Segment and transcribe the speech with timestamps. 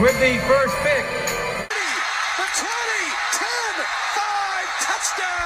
[0.00, 1.15] with the first pick.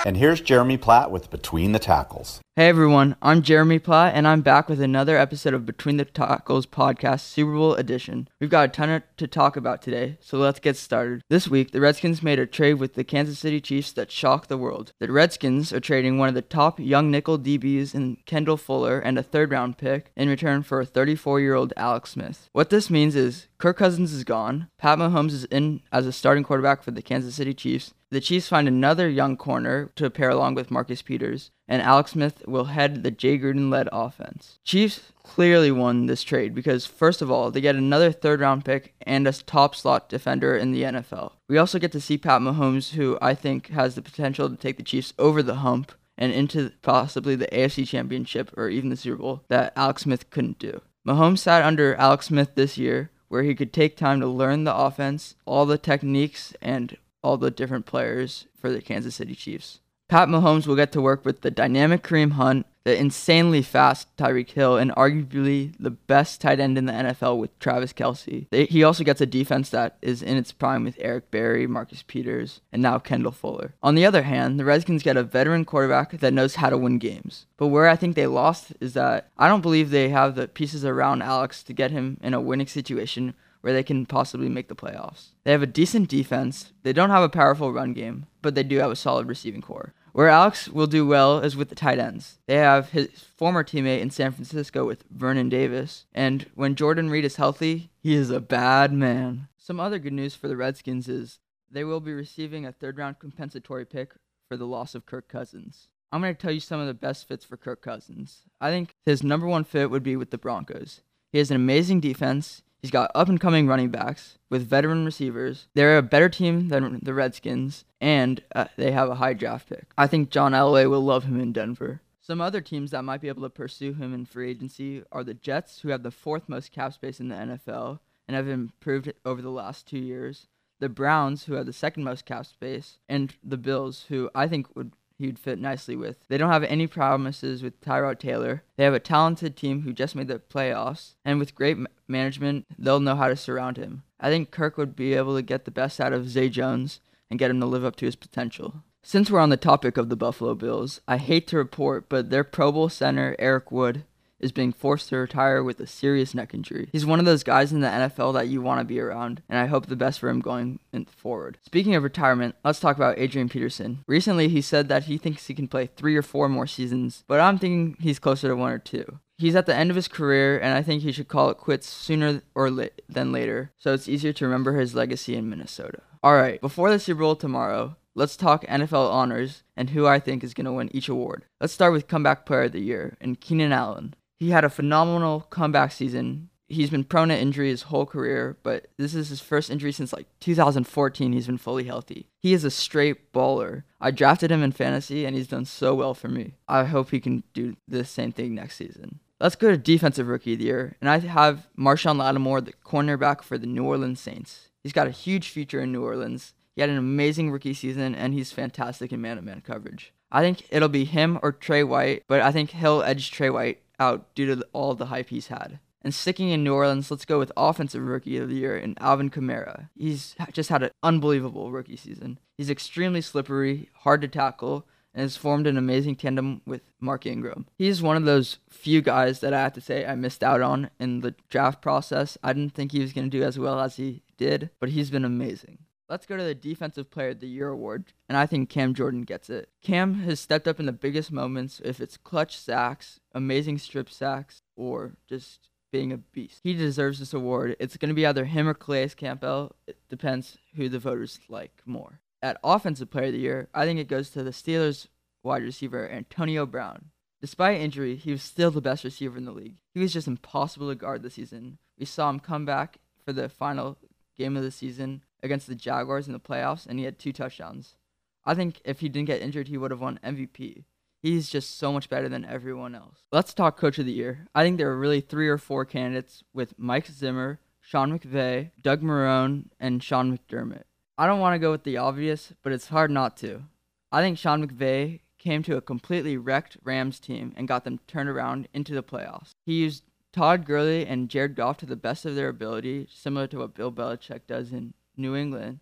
[0.03, 2.41] And here's Jeremy Platt with Between the Tackles.
[2.57, 6.67] Hey everyone, I'm Jeremy Platt, and I'm back with another episode of Between the Tackles
[6.67, 8.27] podcast, Super Bowl edition.
[8.41, 11.23] We've got a ton to talk about today, so let's get started.
[11.29, 14.57] This week, the Redskins made a trade with the Kansas City Chiefs that shocked the
[14.57, 14.93] world.
[15.01, 19.19] The Redskins are trading one of the top young nickel DBs in Kendall Fuller and
[19.19, 22.49] a third round pick in return for a 34 year old Alex Smith.
[22.53, 26.45] What this means is Kirk Cousins is gone, Pat Mahomes is in as a starting
[26.45, 30.55] quarterback for the Kansas City Chiefs, the Chiefs find another young corner to pair along
[30.55, 34.59] with Marcus Peters, and Alex Smith will head the Jay Gruden led offense.
[34.65, 38.95] Chiefs clearly won this trade because, first of all, they get another third round pick
[39.03, 41.33] and a top slot defender in the NFL.
[41.49, 44.77] We also get to see Pat Mahomes, who I think has the potential to take
[44.77, 49.17] the Chiefs over the hump and into possibly the AFC Championship or even the Super
[49.17, 50.81] Bowl that Alex Smith couldn't do.
[51.07, 54.75] Mahomes sat under Alex Smith this year, where he could take time to learn the
[54.75, 59.81] offense, all the techniques, and all the different players for the Kansas City Chiefs.
[60.11, 64.51] Pat Mahomes will get to work with the dynamic Kareem Hunt, the insanely fast Tyreek
[64.51, 68.47] Hill, and arguably the best tight end in the NFL with Travis Kelce.
[68.69, 72.61] He also gets a defense that is in its prime with Eric Berry, Marcus Peters,
[72.73, 73.75] and now Kendall Fuller.
[73.85, 76.99] On the other hand, the Redskins get a veteran quarterback that knows how to win
[76.99, 77.47] games.
[77.57, 80.85] But where I think they lost is that I don't believe they have the pieces
[80.85, 84.75] around Alex to get him in a winning situation where they can possibly make the
[84.75, 85.29] playoffs.
[85.45, 86.73] They have a decent defense.
[86.83, 89.95] They don't have a powerful run game, but they do have a solid receiving corps.
[90.13, 92.39] Where Alex will do well is with the tight ends.
[92.47, 97.25] They have his former teammate in San Francisco with Vernon Davis, and when Jordan Reed
[97.25, 99.49] is healthy, he is a bad man.
[99.57, 101.39] Some other good news for the Redskins is
[101.71, 104.15] they will be receiving a third round compensatory pick
[104.49, 105.89] for the loss of Kirk Cousins.
[106.13, 108.41] I'm going to tell you some of the best fits for Kirk Cousins.
[108.61, 111.03] I think his number one fit would be with the Broncos.
[111.31, 112.63] He has an amazing defense.
[112.81, 115.67] He's got up and coming running backs with veteran receivers.
[115.75, 119.87] They're a better team than the Redskins, and uh, they have a high draft pick.
[119.99, 122.01] I think John Elway will love him in Denver.
[122.21, 125.35] Some other teams that might be able to pursue him in free agency are the
[125.35, 129.43] Jets, who have the fourth most cap space in the NFL and have improved over
[129.43, 130.47] the last two years.
[130.79, 134.75] The Browns, who have the second most cap space, and the Bills, who I think
[134.75, 136.17] would he'd fit nicely with.
[136.29, 138.65] They don't have any promises with Tyrod Taylor.
[138.77, 143.01] They have a talented team who just made the playoffs, and with great management, they'll
[143.01, 144.03] know how to surround him.
[144.19, 147.01] I think Kirk would be able to get the best out of Zay Jones
[147.31, 148.83] and get him to live up to his potential.
[149.03, 152.45] Since we're on the topic of the Buffalo Bills, I hate to report, but their
[152.45, 154.05] Pro Bowl center, Eric Wood,
[154.41, 156.89] is being forced to retire with a serious neck injury.
[156.93, 159.59] He's one of those guys in the NFL that you want to be around, and
[159.59, 160.79] I hope the best for him going
[161.09, 161.59] forward.
[161.65, 164.05] Speaking of retirement, let's talk about Adrian Peterson.
[164.07, 167.41] Recently, he said that he thinks he can play three or four more seasons, but
[167.41, 169.21] I'm thinking he's closer to one or two.
[169.39, 171.89] He's at the end of his career, and I think he should call it quits
[171.89, 172.71] sooner or
[173.09, 176.03] than later, so it's easier to remember his legacy in Minnesota.
[176.23, 180.45] All right, before the Super Bowl tomorrow, let's talk NFL honors and who I think
[180.45, 181.47] is going to win each award.
[181.59, 184.15] Let's start with Comeback Player of the Year and Keenan Allen.
[184.41, 186.49] He had a phenomenal comeback season.
[186.67, 190.15] He's been prone to injury his whole career, but this is his first injury since
[190.15, 191.33] like 2014.
[191.33, 192.27] He's been fully healthy.
[192.39, 193.83] He is a straight baller.
[194.01, 196.55] I drafted him in fantasy and he's done so well for me.
[196.67, 199.21] I hope he can do the same thing next season.
[199.41, 203.43] Let's go to defensive rookie of the year, and I have Marshon Lattimore, the cornerback
[203.43, 204.69] for the New Orleans Saints.
[204.83, 206.53] He's got a huge future in New Orleans.
[206.75, 210.13] He had an amazing rookie season, and he's fantastic in man-to-man coverage.
[210.31, 213.81] I think it'll be him or Trey White, but I think he'll edge Trey White
[214.01, 215.79] out due to all the hype he's had.
[216.03, 219.29] And sticking in New Orleans, let's go with Offensive Rookie of the Year in Alvin
[219.29, 219.91] Kamara.
[219.95, 222.39] He's just had an unbelievable rookie season.
[222.57, 227.67] He's extremely slippery, hard to tackle, and has formed an amazing tandem with Mark Ingram.
[227.77, 230.91] He's one of those few guys that I have to say I missed out on
[230.99, 232.39] in the draft process.
[232.43, 235.11] I didn't think he was going to do as well as he did, but he's
[235.11, 235.79] been amazing.
[236.11, 239.23] Let's go to the Defensive Player of the Year award, and I think Cam Jordan
[239.23, 239.69] gets it.
[239.81, 244.63] Cam has stepped up in the biggest moments, if it's clutch sacks, amazing strip sacks,
[244.75, 246.63] or just being a beast.
[246.65, 247.77] He deserves this award.
[247.79, 249.77] It's going to be either him or Calais Campbell.
[249.87, 252.19] It depends who the voters like more.
[252.43, 255.07] At Offensive Player of the Year, I think it goes to the Steelers
[255.45, 257.11] wide receiver Antonio Brown.
[257.41, 259.77] Despite injury, he was still the best receiver in the league.
[259.95, 261.79] He was just impossible to guard this season.
[261.97, 263.97] We saw him come back for the final
[264.37, 267.97] game of the season against the Jaguars in the playoffs, and he had two touchdowns.
[268.45, 270.85] I think if he didn't get injured, he would have won MVP.
[271.23, 273.19] He's just so much better than everyone else.
[273.31, 274.47] Let's talk Coach of the Year.
[274.55, 279.03] I think there are really three or four candidates with Mike Zimmer, Sean McVay, Doug
[279.03, 280.85] Marrone, and Sean McDermott.
[281.19, 283.65] I don't want to go with the obvious, but it's hard not to.
[284.11, 288.29] I think Sean McVay came to a completely wrecked Rams team and got them turned
[288.29, 289.51] around into the playoffs.
[289.67, 293.59] He used Todd Gurley and Jared Goff to the best of their ability, similar to
[293.59, 295.81] what Bill Belichick does in New England.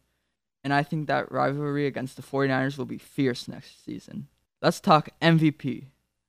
[0.65, 4.29] And I think that rivalry against the 49ers will be fierce next season.
[4.61, 5.85] Let's talk MVP.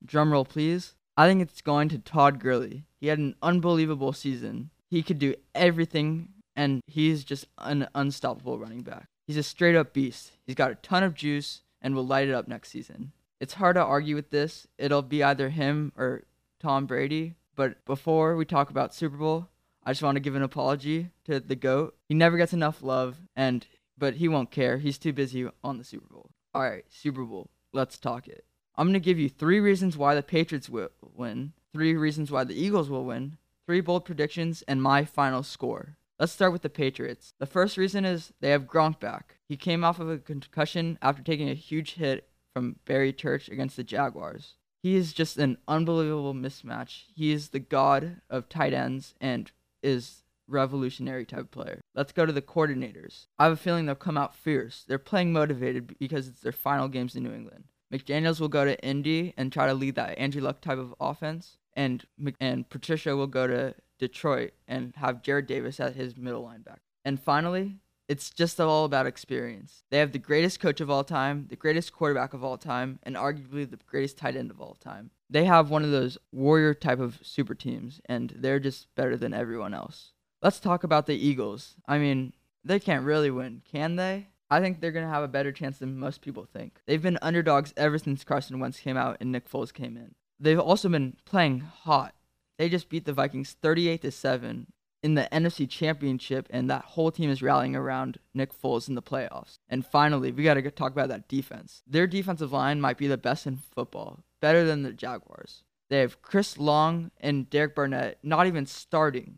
[0.05, 0.93] Drumroll, please.
[1.17, 2.85] I think it's going to Todd Gurley.
[2.99, 4.69] He had an unbelievable season.
[4.89, 9.07] He could do everything, and he's just an unstoppable running back.
[9.27, 10.31] He's a straight up beast.
[10.45, 13.11] He's got a ton of juice and will light it up next season.
[13.39, 14.67] It's hard to argue with this.
[14.77, 16.23] It'll be either him or
[16.59, 17.35] Tom Brady.
[17.55, 19.49] But before we talk about Super Bowl,
[19.89, 21.95] I just want to give an apology to the GOAT.
[22.07, 23.65] He never gets enough love, and
[23.97, 24.77] but he won't care.
[24.77, 26.29] He's too busy on the Super Bowl.
[26.53, 27.49] All right, Super Bowl.
[27.73, 28.45] Let's talk it.
[28.75, 32.43] I'm going to give you three reasons why the Patriots will win, three reasons why
[32.43, 35.97] the Eagles will win, three bold predictions, and my final score.
[36.19, 37.33] Let's start with the Patriots.
[37.39, 39.37] The first reason is they have Gronk back.
[39.47, 43.75] He came off of a concussion after taking a huge hit from Barry Church against
[43.75, 44.53] the Jaguars.
[44.83, 47.05] He is just an unbelievable mismatch.
[47.15, 49.51] He is the god of tight ends and
[49.83, 51.81] is revolutionary type player.
[51.95, 53.27] Let's go to the coordinators.
[53.37, 54.83] I have a feeling they'll come out fierce.
[54.87, 57.65] They're playing motivated because it's their final games in New England.
[57.93, 61.57] McDaniels will go to Indy and try to lead that Andrew Luck type of offense,
[61.73, 62.05] and
[62.39, 66.77] and Patricia will go to Detroit and have Jarrad Davis at his middle linebacker.
[67.03, 67.77] And finally,
[68.07, 69.83] it's just all about experience.
[69.89, 73.15] They have the greatest coach of all time, the greatest quarterback of all time, and
[73.15, 75.11] arguably the greatest tight end of all time.
[75.29, 79.33] They have one of those warrior type of super teams, and they're just better than
[79.33, 80.13] everyone else.
[80.41, 81.75] Let's talk about the Eagles.
[81.87, 82.33] I mean,
[82.63, 84.27] they can't really win, can they?
[84.49, 86.79] I think they're going to have a better chance than most people think.
[86.87, 90.15] They've been underdogs ever since Carson Wentz came out and Nick Foles came in.
[90.39, 92.15] They've also been playing hot.
[92.57, 94.67] They just beat the Vikings 38 to 7
[95.03, 99.01] in the NFC Championship and that whole team is rallying around Nick Foles in the
[99.01, 99.59] playoffs.
[99.69, 101.83] And finally, we got to talk about that defense.
[101.87, 105.63] Their defensive line might be the best in football, better than the Jaguars.
[105.89, 109.37] They have Chris Long and Derek Barnett not even starting.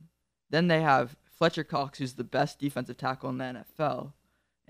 [0.50, 4.12] Then they have Fletcher Cox, who's the best defensive tackle in the NFL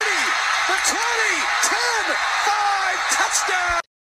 [0.71, 1.10] The